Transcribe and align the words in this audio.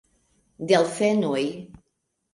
Delfenoj! 0.71 1.45